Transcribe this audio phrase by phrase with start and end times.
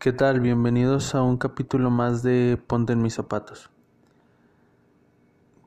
[0.00, 0.40] ¿Qué tal?
[0.40, 3.68] Bienvenidos a un capítulo más de Ponte en mis zapatos.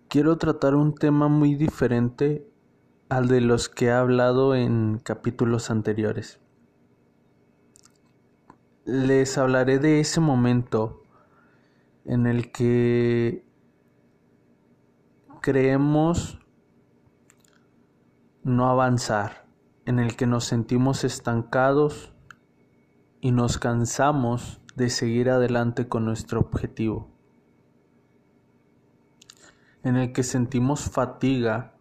[0.08, 2.44] Quiero tratar un tema muy diferente
[3.10, 6.40] al de los que he hablado en capítulos anteriores.
[8.86, 11.04] Les hablaré de ese momento
[12.04, 13.46] en el que
[15.44, 16.40] creemos
[18.42, 19.46] no avanzar,
[19.86, 22.13] en el que nos sentimos estancados
[23.24, 27.08] y nos cansamos de seguir adelante con nuestro objetivo,
[29.82, 31.74] en el que sentimos fatiga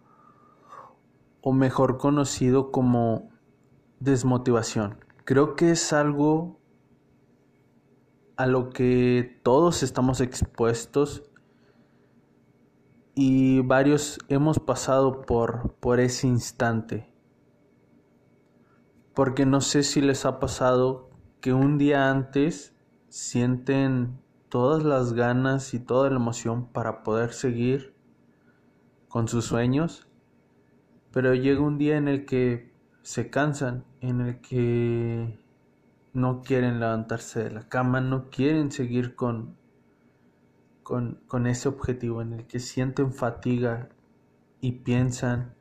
[1.41, 3.29] o mejor conocido como
[3.99, 5.05] desmotivación.
[5.25, 6.61] Creo que es algo
[8.37, 11.25] a lo que todos estamos expuestos
[13.17, 17.13] y varios hemos pasado por, por ese instante.
[19.13, 21.12] Porque no sé si les ha pasado
[21.43, 22.75] que un día antes
[23.09, 27.95] sienten todas las ganas y toda la emoción para poder seguir
[29.09, 30.07] con sus sueños,
[31.11, 35.37] pero llega un día en el que se cansan, en el que
[36.13, 39.57] no quieren levantarse de la cama, no quieren seguir con,
[40.85, 43.89] con, con ese objetivo, en el que sienten fatiga
[44.61, 45.57] y piensan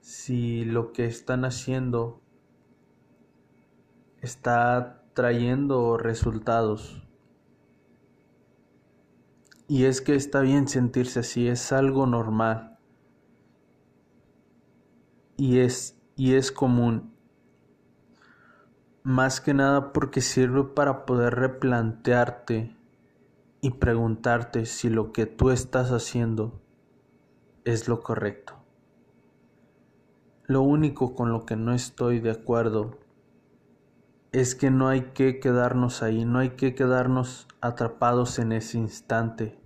[0.00, 2.22] si lo que están haciendo
[4.20, 7.02] está trayendo resultados.
[9.66, 12.78] Y es que está bien sentirse así, es algo normal.
[15.36, 17.14] Y es, y es común.
[19.02, 22.76] Más que nada porque sirve para poder replantearte
[23.62, 26.60] y preguntarte si lo que tú estás haciendo
[27.64, 28.54] es lo correcto.
[30.44, 32.99] Lo único con lo que no estoy de acuerdo
[34.32, 39.58] es que no hay que quedarnos ahí, no hay que quedarnos atrapados en ese instante,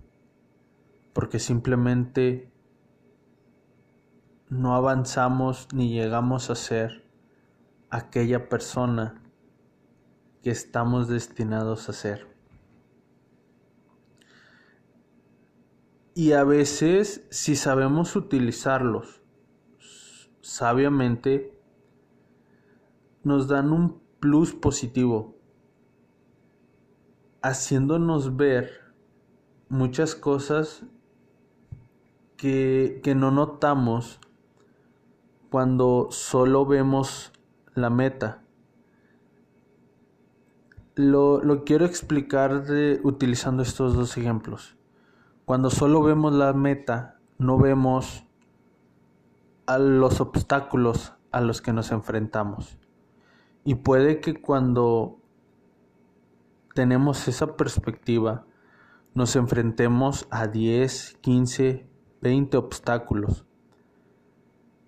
[1.13, 2.51] porque simplemente
[4.49, 7.05] no avanzamos ni llegamos a ser
[7.89, 9.21] aquella persona
[10.41, 12.35] que estamos destinados a ser.
[16.15, 19.21] Y a veces, si sabemos utilizarlos
[20.41, 21.59] sabiamente,
[23.23, 25.35] nos dan un plus positivo,
[27.43, 28.71] haciéndonos ver
[29.69, 30.83] muchas cosas
[32.37, 34.19] que, que no notamos
[35.51, 37.33] cuando solo vemos
[37.75, 38.41] la meta.
[40.95, 42.63] Lo, lo, quiero explicar
[43.03, 44.75] utilizando estos dos ejemplos.
[45.45, 48.25] Cuando solo vemos la meta, no vemos
[49.67, 52.79] a los obstáculos a los que nos enfrentamos.
[53.67, 55.17] Y puede que cuando
[56.75, 58.45] tenemos esa perspectiva
[59.15, 61.89] nos enfrentemos a 10, 15,
[62.21, 63.43] 20 obstáculos.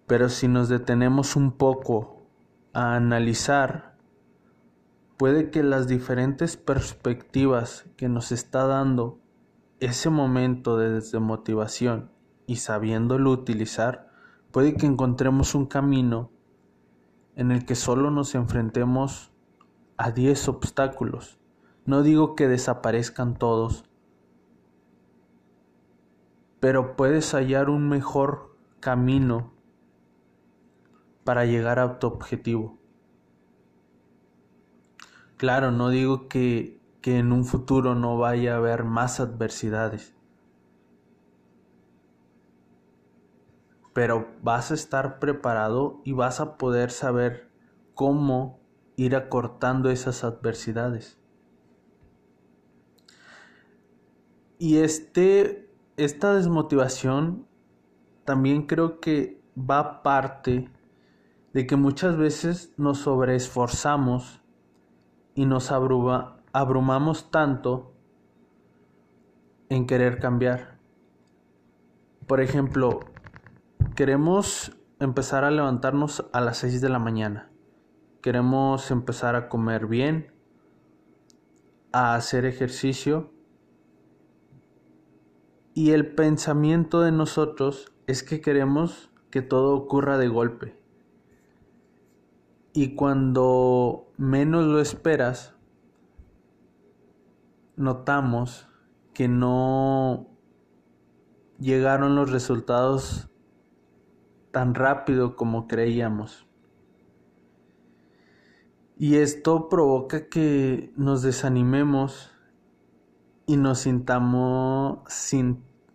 [0.06, 2.22] Pero si nos detenemos un poco
[2.72, 3.98] a analizar,
[5.18, 9.18] puede que las diferentes perspectivas que nos está dando
[9.80, 12.12] ese momento de desmotivación
[12.46, 14.12] y sabiéndolo utilizar,
[14.52, 16.30] puede que encontremos un camino
[17.38, 19.32] en el que solo nos enfrentemos
[19.96, 21.40] a 10 obstáculos.
[21.86, 23.86] No digo que desaparezcan todos,
[26.60, 29.54] pero puedes hallar un mejor camino
[31.24, 32.80] para llegar a tu objetivo.
[35.38, 40.16] Claro, no digo que, que en un futuro no vaya a haber más adversidades,
[43.98, 47.50] pero vas a estar preparado y vas a poder saber
[47.96, 48.60] cómo
[48.96, 51.20] ir acortando esas adversidades.
[54.60, 57.48] Y este, esta desmotivación
[58.24, 60.70] también creo que va parte
[61.54, 64.44] de que muchas veces nos sobreesforzamos
[65.34, 67.96] y nos abrumamos tanto
[69.70, 70.78] en querer cambiar.
[72.28, 73.00] Por ejemplo,
[73.96, 77.50] Queremos empezar a levantarnos a las 6 de la mañana.
[78.22, 80.34] Queremos empezar a comer bien,
[81.92, 83.32] a hacer ejercicio.
[85.74, 90.80] Y el pensamiento de nosotros es que queremos que todo ocurra de golpe.
[92.74, 95.56] Y cuando menos lo esperas,
[97.76, 98.68] notamos
[99.14, 100.28] que no
[101.60, 103.30] llegaron los resultados
[104.58, 106.48] tan rápido como creíamos.
[108.98, 112.32] Y esto provoca que nos desanimemos
[113.46, 115.02] y nos sintamos,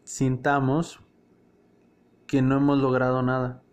[0.04, 1.00] sintamos
[2.28, 3.64] que no hemos logrado nada.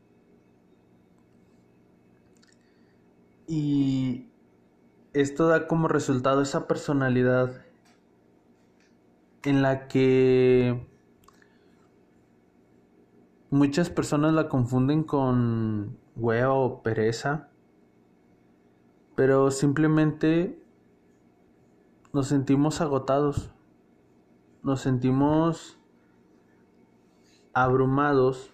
[3.46, 4.32] Y
[5.14, 7.62] esto da como resultado esa personalidad
[9.44, 10.84] en la que
[13.50, 17.50] muchas personas la confunden con hueva o pereza
[19.20, 20.64] pero simplemente
[22.14, 23.52] nos sentimos agotados,
[24.64, 25.78] nos sentimos
[27.52, 28.54] abrumados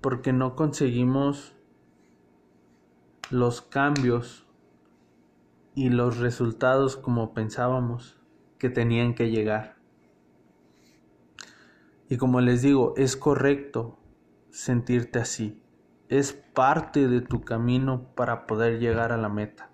[0.00, 1.54] porque no conseguimos
[3.30, 4.44] los cambios
[5.76, 8.18] y los resultados como pensábamos
[8.58, 9.76] que tenían que llegar.
[12.12, 13.98] Y como les digo, es correcto
[14.50, 15.62] sentirte así
[16.12, 19.70] es parte de tu camino para poder llegar a la meta.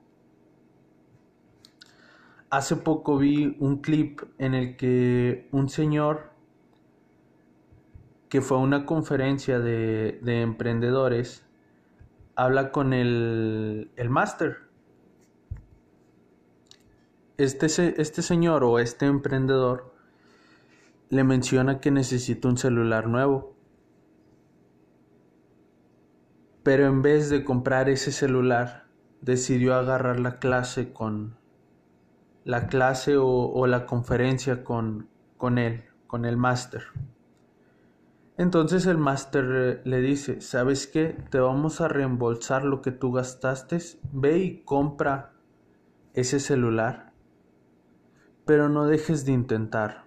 [2.49, 6.31] Hace poco vi un clip en el que un señor
[8.29, 11.45] que fue a una conferencia de, emprendedores
[12.37, 14.59] habla con el, el máster.
[17.37, 17.67] Este,
[18.01, 19.93] este señor o este emprendedor
[21.11, 23.59] le menciona que necesita un celular nuevo
[26.69, 28.89] pero en vez de comprar ese celular,
[29.23, 31.39] decidió agarrar la clase con
[32.45, 35.09] la clase o, la conferencia con,
[35.39, 36.83] con él, con el máster.
[38.37, 41.17] Entonces el máster le dice, ¿sabes qué?
[41.31, 43.79] Te vamos a reembolsar lo que tú gastaste,
[44.13, 45.33] ve y compra
[46.13, 47.15] ese celular,
[48.45, 50.05] pero no dejes de intentar.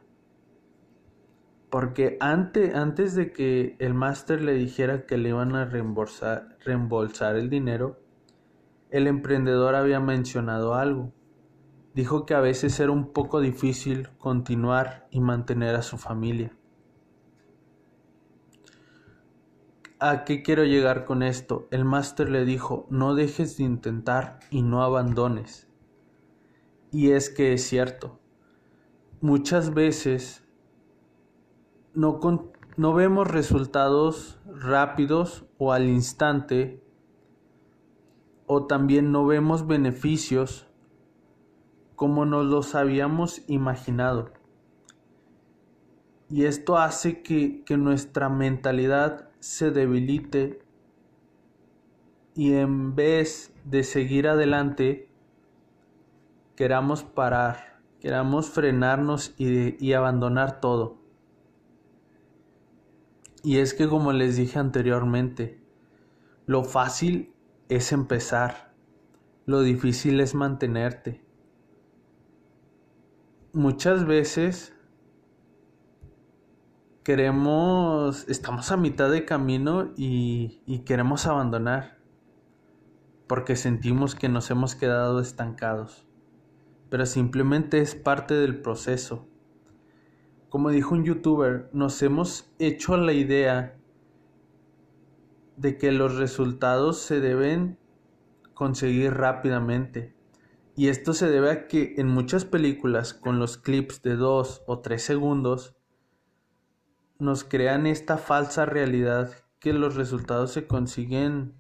[1.71, 7.37] Porque antes, antes de que el máster le dijera que le iban a reembolsar, reembolsar
[7.37, 7.97] el dinero,
[8.89, 11.13] el emprendedor había mencionado algo.
[11.93, 16.51] Dijo que a veces era un poco difícil continuar y mantener a su familia.
[19.97, 21.69] ¿A qué quiero llegar con esto?
[21.71, 25.69] El máster le dijo, no dejes de intentar y no abandones.
[26.91, 28.19] Y es que es cierto.
[29.21, 30.43] Muchas veces
[31.93, 32.19] no,
[32.77, 36.83] no vemos resultados rápidos o al instante
[38.45, 40.67] o también no vemos beneficios
[41.95, 44.31] como nos los habíamos imaginado.
[46.29, 50.63] Y esto hace que, que nuestra mentalidad se debilite
[52.33, 55.09] y en vez de seguir adelante,
[56.55, 61.00] queramos parar, queramos frenarnos y, y abandonar todo.
[63.43, 65.59] Y es que como les dije anteriormente,
[66.45, 67.33] lo fácil
[67.69, 68.73] es empezar,
[69.45, 71.23] lo difícil es mantenerte.
[73.53, 74.75] Muchas veces
[77.03, 81.97] queremos, estamos a mitad de camino y, y queremos abandonar
[83.25, 86.05] porque sentimos que nos hemos quedado estancados,
[86.89, 89.30] pero simplemente es parte del proceso
[90.51, 93.79] como dijo un youtuber, nos hemos hecho la idea
[95.55, 97.79] de que los resultados se deben
[98.53, 100.13] conseguir rápidamente.
[100.75, 104.79] Y esto se debe a que en muchas películas con los clips de dos o
[104.79, 105.77] tres segundos
[107.17, 111.53] nos crean esta falsa realidad que los resultados se consiguen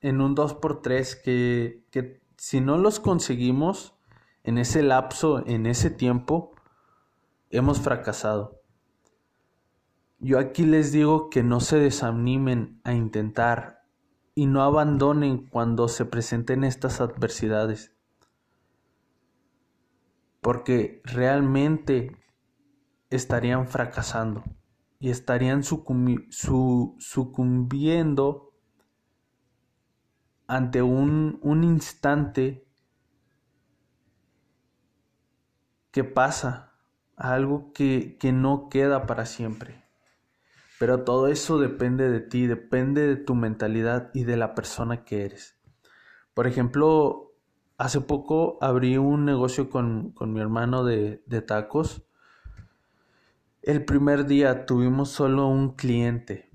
[0.00, 3.97] en un 2x3 que, que si no los conseguimos
[4.48, 6.54] en ese lapso, en ese tiempo,
[7.50, 8.62] hemos fracasado.
[10.20, 13.82] Yo aquí les digo que no se desanimen a intentar
[14.34, 17.94] y no abandonen cuando se presenten estas adversidades,
[20.40, 22.16] porque realmente
[23.10, 24.44] estarían fracasando
[24.98, 26.14] y estarían sucumbiendo
[30.46, 32.67] ante un, un instante
[35.90, 36.72] que pasa,
[37.16, 39.84] algo que, que no queda para siempre.
[40.78, 45.24] Pero todo eso depende de ti, depende de tu mentalidad y de la persona que
[45.24, 45.58] eres.
[46.34, 47.32] Por ejemplo,
[47.78, 52.04] hace poco abrí un negocio con, con mi hermano de, de tacos.
[53.62, 56.48] El primer día tuvimos solo un cliente.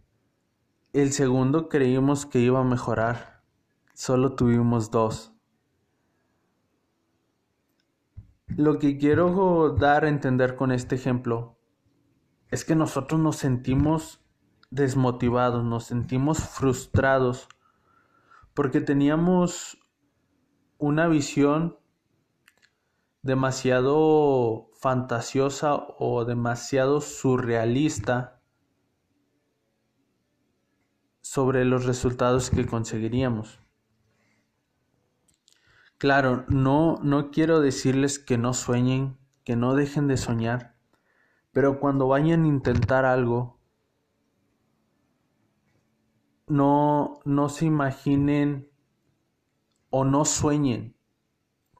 [0.94, 3.44] El segundo creímos que iba a mejorar.
[3.94, 5.33] Solo tuvimos dos.
[8.56, 11.58] Lo que quiero dar a entender con este ejemplo
[12.50, 14.24] es que nosotros nos sentimos
[14.70, 17.48] desmotivados, nos sentimos frustrados
[18.54, 19.80] porque teníamos
[20.78, 21.80] una visión
[23.24, 28.40] demasiado fantasiosa o demasiado surrealista
[31.22, 33.63] sobre los resultados que conseguiríamos.
[36.04, 40.76] Claro, no, no quiero decirles que no sueñen, que no dejen de soñar,
[41.54, 43.58] pero cuando vayan a intentar algo,
[46.46, 48.70] no, no se imaginen
[49.92, 50.98] o no sueñen,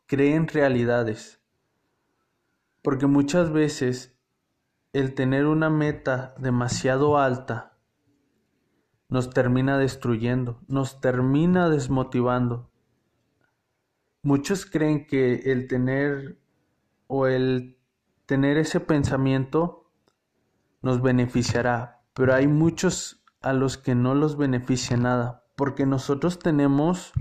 [0.06, 1.42] creen realidades.
[2.82, 4.18] Porque muchas veces
[4.94, 7.78] el tener una meta demasiado alta
[9.10, 12.70] nos termina destruyendo, nos termina desmotivando.
[14.24, 16.40] Muchos creen que el tener
[17.08, 17.78] o el
[18.26, 19.92] tener ese pensamiento
[20.82, 27.12] nos beneficiará, pero hay muchos a los que no los beneficia nada, porque nosotros tenemos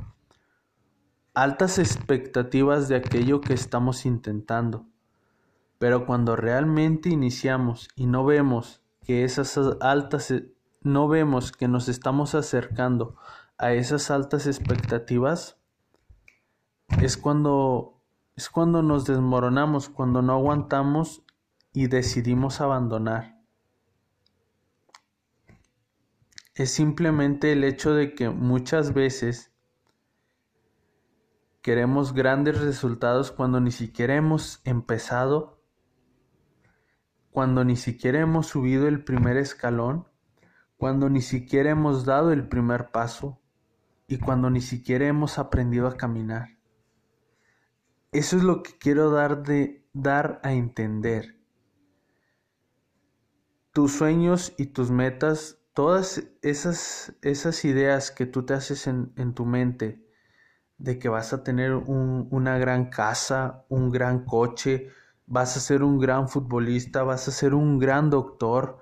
[1.34, 4.86] altas expectativas de aquello que estamos intentando.
[5.78, 10.32] Pero cuando realmente iniciamos y no vemos que esas altas
[10.82, 13.16] no vemos que nos estamos acercando
[13.58, 15.61] a esas altas expectativas,
[17.00, 18.00] es cuando
[18.34, 21.22] es cuando nos desmoronamos, cuando no aguantamos
[21.72, 23.42] y decidimos abandonar.
[26.54, 29.52] es simplemente el hecho de que muchas veces
[31.62, 35.62] queremos grandes resultados cuando ni siquiera hemos empezado,
[37.30, 40.08] cuando ni siquiera hemos subido el primer escalón,
[40.76, 43.40] cuando ni siquiera hemos dado el primer paso
[44.06, 46.58] y cuando ni siquiera hemos aprendido a caminar.
[48.12, 51.36] Eso es lo que quiero dar de dar a entender.
[53.72, 59.44] Tus sueños y tus metas todas esas, esas ideas que tú te haces en, tu
[59.44, 60.06] mente
[60.78, 64.88] de que vas a tener una gran casa, un gran coche,
[65.26, 68.80] vas a ser un gran futbolista, vas a ser un gran doctor,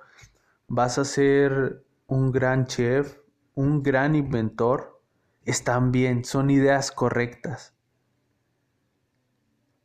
[0.67, 3.19] vas a ser un gran chef,
[3.55, 5.03] un gran inventor,
[5.45, 7.75] están bien, son ideas correctas.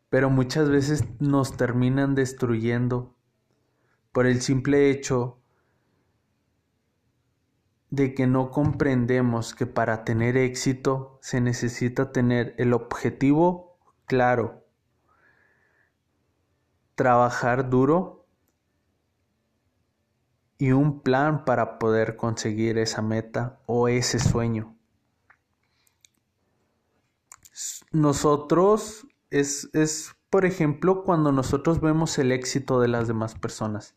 [0.09, 3.15] Pero muchas veces nos terminan destruyendo
[4.12, 5.39] por el simple hecho
[7.89, 14.65] de que no comprendemos que para tener éxito se necesita tener el objetivo claro,
[16.95, 18.25] trabajar duro
[20.57, 24.75] y un plan para poder conseguir esa meta o ese sueño.
[27.91, 29.07] Nosotros
[29.39, 33.96] es, es, por ejemplo, cuando nosotros vemos el éxito de las demás personas.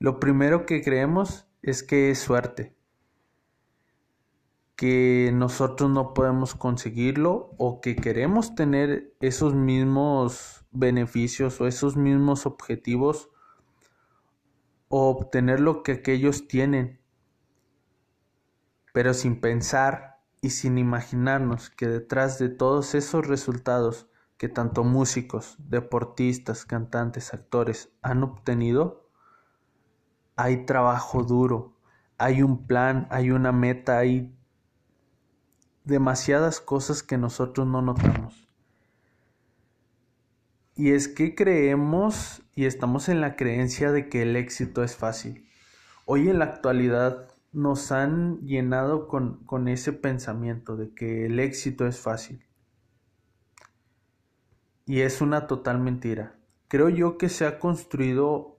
[0.00, 2.74] Lo primero que creemos es que es suerte
[4.74, 12.46] que nosotros no podemos conseguirlo o que queremos tener esos mismos beneficios o esos mismos
[12.46, 13.28] objetivos
[14.88, 16.98] o obtener lo que aquellos tienen,
[18.94, 24.09] pero sin pensar y sin imaginarnos que detrás de todos esos resultados
[24.40, 29.06] que tanto músicos, deportistas, cantantes, actores han obtenido,
[30.34, 31.76] hay trabajo duro,
[32.16, 34.34] hay un plan, hay una meta, hay
[35.84, 38.48] demasiadas cosas que nosotros no notamos.
[40.74, 45.50] Y es que creemos y estamos en la creencia de que el éxito es fácil.
[46.06, 51.86] Hoy en la actualidad nos han llenado con, con ese pensamiento de que el éxito
[51.86, 52.49] es fácil.
[54.90, 56.34] Y es una total mentira.
[56.68, 58.58] Creo yo que se ha construido,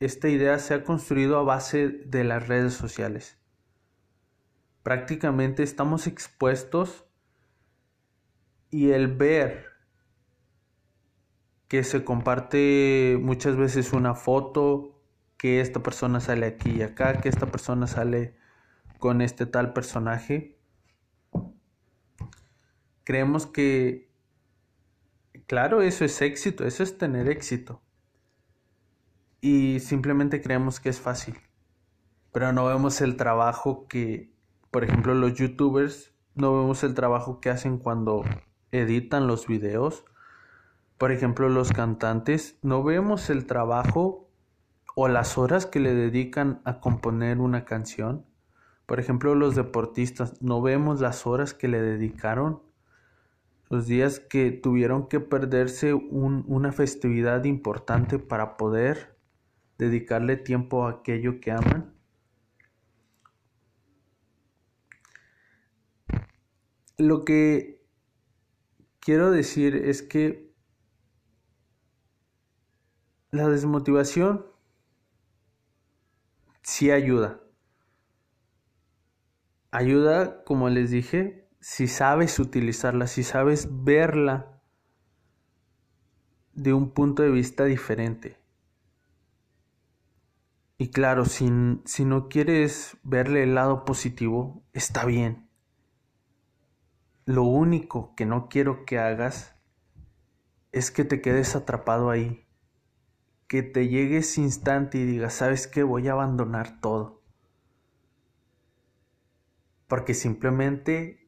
[0.00, 3.38] esta idea se ha construido a base de las redes sociales
[4.84, 7.06] prácticamente estamos expuestos
[8.70, 9.64] y el ver
[11.68, 15.00] que se comparte muchas veces una foto,
[15.38, 18.36] que esta persona sale aquí y acá, que esta persona sale
[18.98, 20.58] con este tal personaje.
[23.04, 24.03] Creemos que,
[25.46, 27.82] claro, eso es éxito, eso es tener éxito.
[29.40, 31.38] Y simplemente creemos que es fácil.
[32.32, 34.34] Pero no vemos el trabajo que
[34.74, 38.24] por ejemplo, los youtubers no vemos el trabajo que hacen cuando
[38.72, 40.04] editan los videos.
[40.98, 44.28] Por ejemplo, los cantantes no vemos el trabajo
[44.96, 48.26] o las horas que le dedican a componer una canción.
[48.84, 52.60] Por ejemplo, los deportistas no vemos las horas que le dedicaron,
[53.74, 59.18] los días que tuvieron que perderse una festividad importante para poder
[59.78, 61.94] dedicarle tiempo a aquello que aman.
[66.96, 67.84] lo que
[69.00, 70.54] quiero decir es que
[73.32, 74.46] la desmotivación
[76.62, 77.40] sí ayuda.
[79.72, 84.60] Ayuda, como les dije, si sabes utilizarla, si sabes verla
[86.52, 88.36] de un punto de vista diferente.
[90.76, 91.48] Y claro, si,
[91.86, 95.48] si no quieres verle el lado positivo, está bien.
[97.24, 99.56] Lo único que no quiero que hagas
[100.70, 102.46] es que te quedes atrapado ahí.
[103.48, 105.82] Que te llegue ese instante y digas, ¿sabes qué?
[105.82, 107.22] Voy a abandonar todo
[109.86, 111.23] porque simplemente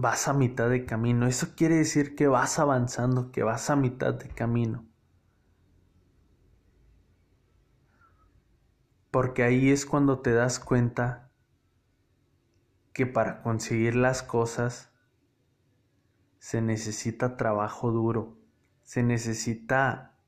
[0.00, 1.26] vas a mitad de camino.
[1.26, 4.86] Eso quiere decir que vas avanzando, que vas a mitad de camino.
[9.10, 11.30] Porque ahí es cuando te das cuenta
[12.92, 14.90] que para conseguir las cosas
[16.38, 18.38] se necesita trabajo duro,
[18.82, 20.18] se necesita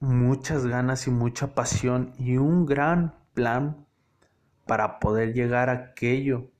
[0.00, 3.86] muchas ganas y mucha pasión y un gran plan
[4.66, 6.51] para poder llegar a aquello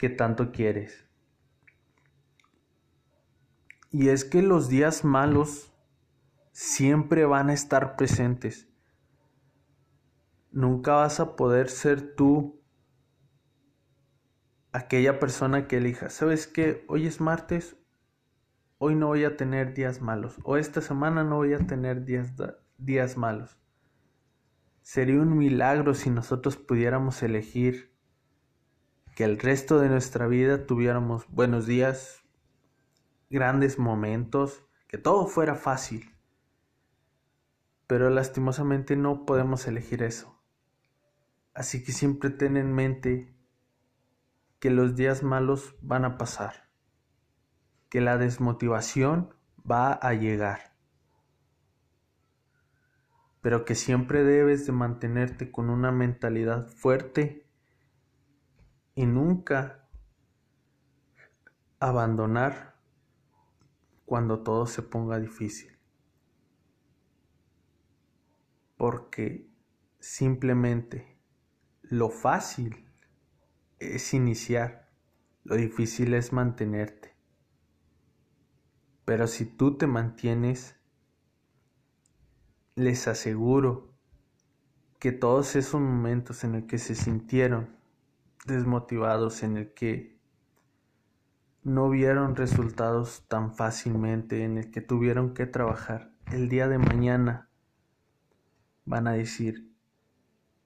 [0.00, 1.04] que tanto quieres.
[3.90, 5.74] Y es que los días malos
[6.52, 8.66] siempre van a estar presentes.
[10.50, 12.62] Nunca vas a poder ser tú
[14.72, 16.08] aquella persona que elija.
[16.08, 16.82] ¿Sabes qué?
[16.88, 17.76] Hoy es martes,
[18.78, 20.38] hoy no voy a tener días malos.
[20.44, 22.32] O esta semana no voy a tener días,
[22.78, 23.58] días malos.
[24.80, 27.89] Sería un milagro si nosotros pudiéramos elegir
[29.20, 32.24] que el resto de nuestra vida tuviéramos buenos días,
[33.28, 36.16] grandes momentos, que todo fuera fácil.
[37.86, 40.42] Pero lastimosamente no podemos elegir eso.
[41.52, 43.36] Así que siempre ten en mente
[44.58, 46.70] que los días malos van a pasar,
[47.90, 49.34] que la desmotivación
[49.70, 50.78] va a llegar,
[53.42, 57.49] pero que siempre debes de mantenerte con una mentalidad fuerte
[59.00, 59.88] y nunca
[61.78, 62.78] abandonar
[64.04, 65.74] cuando todo se ponga difícil.
[68.76, 69.50] Porque
[70.00, 71.18] simplemente
[71.80, 72.90] lo fácil
[73.78, 74.92] es iniciar,
[75.44, 77.16] lo difícil es mantenerte.
[79.06, 80.76] Pero si tú te mantienes,
[82.74, 83.94] les aseguro
[84.98, 87.79] que todos esos momentos en el que se sintieron
[88.46, 90.18] desmotivados en el que
[91.62, 96.12] no vieron resultados tan fácilmente, en el que tuvieron que trabajar.
[96.30, 97.50] El día de mañana,
[98.84, 99.72] van a decir,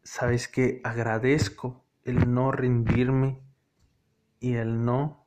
[0.02, 3.42] sabes que agradezco el no rendirme
[4.40, 5.26] y el no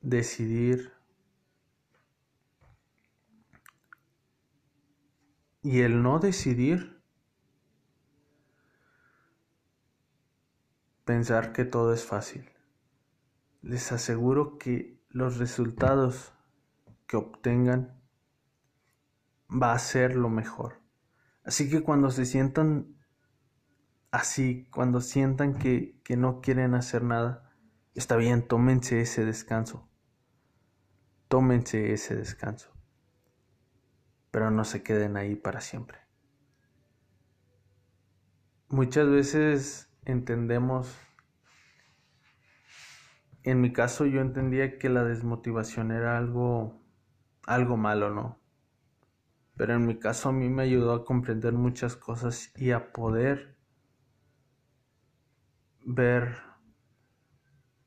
[0.00, 0.92] decidir
[5.62, 6.93] y el no decidir
[11.04, 12.50] pensar que todo es fácil.
[13.62, 16.32] Les aseguro que los resultados
[17.06, 18.00] que obtengan
[19.50, 20.80] va a ser lo mejor.
[21.44, 22.96] Así que cuando se sientan
[24.10, 27.52] así, cuando sientan que, que no quieren hacer nada,
[27.94, 29.88] está bien, tómense ese descanso.
[31.28, 32.72] Tómense ese descanso.
[34.30, 35.98] Pero no se queden ahí para siempre.
[38.68, 40.96] Muchas veces entendemos,
[43.42, 46.80] en mi caso yo entendía que la desmotivación era algo,
[47.46, 48.38] algo malo, ¿no?
[49.56, 53.56] Pero en mi caso a mí me ayudó a comprender muchas cosas y a poder
[55.84, 56.38] ver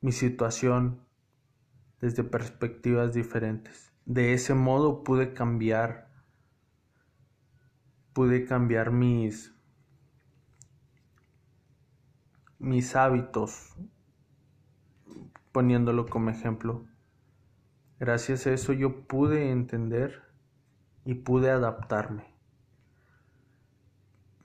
[0.02, 1.06] mi situación
[2.00, 3.92] desde perspectivas diferentes.
[4.06, 6.10] De ese modo pude cambiar,
[8.14, 9.57] pude cambiar mis,
[12.60, 13.76] mis hábitos,
[15.52, 16.86] poniéndolo como ejemplo.
[18.00, 20.24] Gracias a eso yo pude entender
[21.06, 22.26] y pude adaptarme.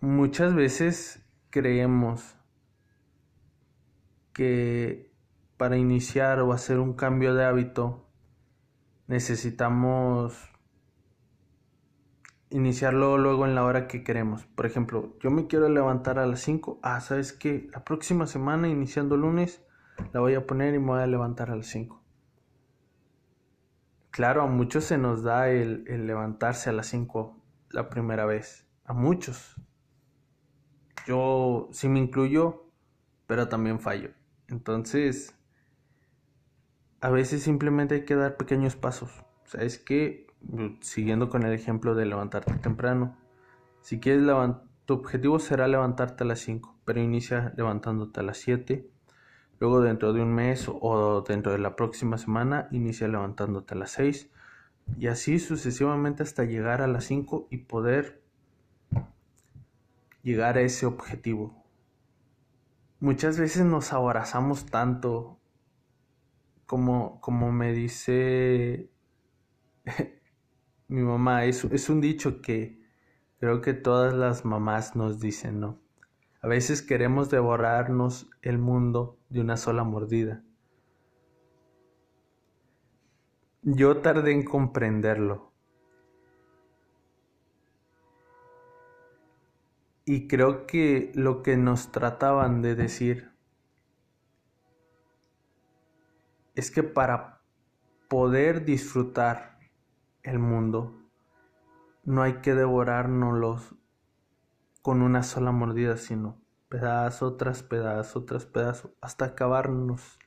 [0.00, 2.36] Muchas veces creemos
[4.32, 5.12] que
[5.56, 8.08] para iniciar o hacer un cambio de hábito
[9.06, 10.51] necesitamos
[12.52, 14.46] iniciarlo luego en la hora que queremos.
[14.46, 16.80] Por ejemplo, yo me quiero levantar a las 5.
[16.82, 17.68] Ah, ¿sabes qué?
[17.72, 19.64] La próxima semana, iniciando lunes,
[20.12, 22.02] la voy a poner y me voy a levantar a las 5.
[24.10, 28.66] Claro, a muchos se nos da el, el levantarse a las 5 la primera vez.
[28.84, 29.56] A muchos.
[31.06, 32.66] Yo sí me incluyo,
[33.26, 34.10] pero también fallo.
[34.48, 35.34] Entonces,
[37.00, 39.24] a veces simplemente hay que dar pequeños pasos.
[39.44, 40.26] O sea, es que,
[40.80, 43.16] siguiendo con el ejemplo de levantarte temprano,
[43.80, 44.26] si quieres
[44.84, 48.88] tu objetivo será levantarte a las 5, pero inicia levantándote a las 7.
[49.60, 53.92] Luego dentro de un mes o dentro de la próxima semana inicia levantándote a las
[53.92, 54.30] 6
[54.98, 58.22] y así sucesivamente hasta llegar a las 5 y poder
[60.22, 61.64] llegar a ese objetivo.
[63.00, 65.38] Muchas veces nos abrazamos tanto
[66.66, 68.90] como, como me dice
[70.92, 72.78] mi mamá, es, es un dicho que
[73.40, 75.80] creo que todas las mamás nos dicen, ¿no?
[76.42, 80.42] A veces queremos devorarnos el mundo de una sola mordida.
[83.62, 85.52] Yo tardé en comprenderlo.
[90.04, 93.30] Y creo que lo que nos trataban de decir
[96.54, 97.40] es que para
[98.08, 99.51] poder disfrutar
[100.22, 100.98] el mundo
[102.04, 103.74] no hay que devorárnoslos
[104.82, 110.18] con una sola mordida, sino pedazo tras pedazo tras pedazo hasta acabarnos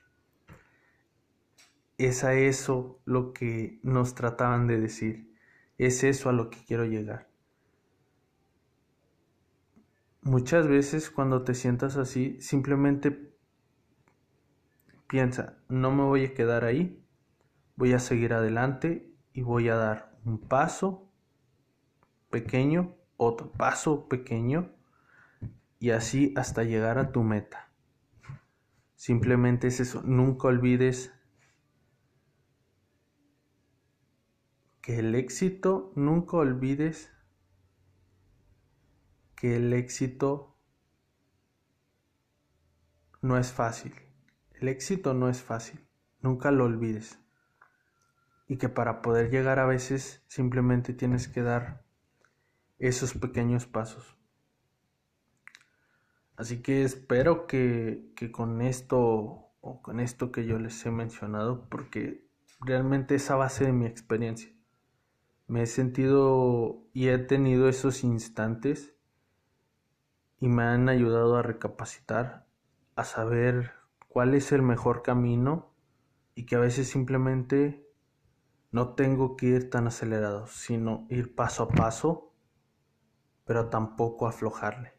[1.98, 5.34] es a eso lo que nos trataban de decir.
[5.78, 7.28] Es eso a lo que quiero llegar.
[10.22, 13.32] Muchas veces cuando te sientas así, simplemente
[15.06, 17.04] piensa, no me voy a quedar ahí,
[17.76, 21.12] voy a seguir adelante y voy a dar un paso
[22.30, 24.74] pequeño, otro paso pequeño
[25.78, 27.70] y así hasta llegar a tu meta.
[28.94, 31.12] Simplemente es eso, nunca olvides
[34.80, 37.12] que el éxito, nunca olvides
[39.34, 40.56] que el éxito
[43.20, 43.92] no es fácil.
[44.54, 45.86] El éxito no es fácil,
[46.22, 47.25] nunca lo olvides.
[48.48, 51.84] Y que para poder llegar a veces simplemente tienes que dar
[52.78, 54.16] esos pequeños pasos.
[56.36, 61.68] Así que espero que, que con esto o con esto que yo les he mencionado,
[61.68, 62.26] porque
[62.60, 64.56] realmente es a base de mi experiencia
[65.46, 68.94] me he sentido y he tenido esos instantes
[70.40, 72.46] y me han ayudado a recapacitar,
[72.96, 73.72] a saber
[74.08, 75.70] cuál es el mejor camino
[76.34, 77.85] y que a veces simplemente
[78.70, 82.34] no tengo que ir tan acelerado, sino ir paso a paso,
[83.44, 84.92] pero tampoco aflojarle.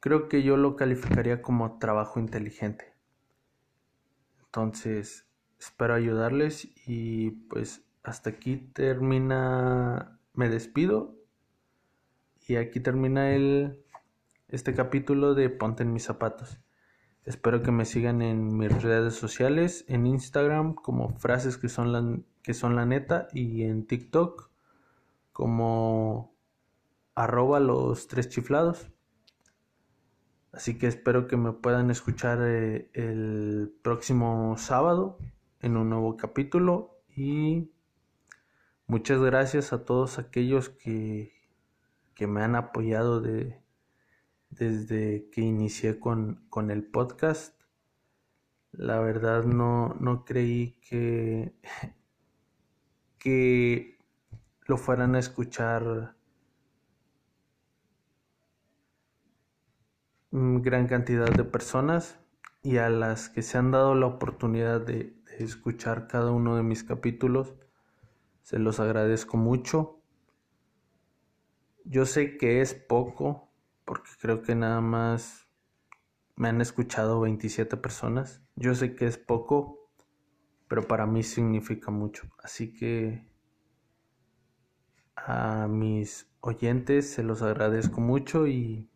[0.00, 2.94] Creo que yo lo calificaría como trabajo inteligente.
[4.40, 5.28] Entonces,
[5.58, 11.16] espero ayudarles y pues hasta aquí termina, me despido
[12.48, 13.84] y aquí termina el,
[14.48, 16.58] este capítulo de Ponte en mis zapatos.
[17.24, 22.18] Espero que me sigan en mis redes sociales, en Instagram como frases que son la,
[22.42, 24.50] que son la neta y en TikTok
[25.32, 26.34] como
[27.14, 28.90] arroba los tres chiflados.
[30.52, 35.18] Así que espero que me puedan escuchar eh, el próximo sábado
[35.60, 37.70] en un nuevo capítulo y
[38.90, 41.32] Muchas gracias a todos aquellos que,
[42.16, 43.59] que me han apoyado de,
[44.50, 47.60] desde que inicié con, con, el podcast.
[48.72, 51.54] La verdad no, no creí que,
[53.18, 53.98] que
[54.66, 56.16] lo fueran a escuchar
[60.32, 62.18] gran cantidad de personas
[62.62, 66.62] y a las que se han dado la oportunidad de, de escuchar cada uno de
[66.62, 67.54] mis capítulos
[68.42, 70.02] se los agradezco mucho.
[71.84, 73.49] Yo sé que es poco,
[73.90, 75.48] porque creo que nada más
[76.36, 78.40] me han escuchado 27 personas.
[78.54, 79.90] Yo sé que es poco,
[80.68, 82.28] pero para mí significa mucho.
[82.40, 83.26] Así que
[85.16, 88.88] a mis oyentes se los agradezco mucho y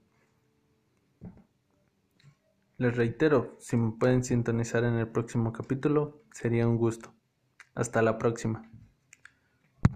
[2.77, 7.13] les reitero, si me pueden sintonizar en el próximo capítulo, sería un gusto.
[7.75, 8.71] Hasta la próxima.